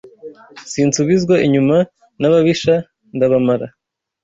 Sinsubizwa 0.71 1.35
inyuma 1.45 1.77
n'ababisha 2.19 2.73
ndabamara 3.15 3.67